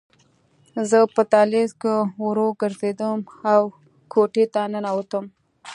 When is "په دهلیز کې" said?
1.15-1.95